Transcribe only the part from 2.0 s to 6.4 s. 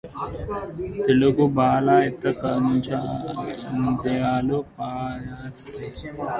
శతకంజంధ్యాల Papayya Sastry